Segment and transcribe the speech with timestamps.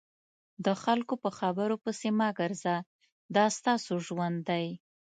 [0.65, 2.75] د خلکو په خبرو پسې مه ګرځه
[3.35, 4.65] دا ستاسو ژوند دی.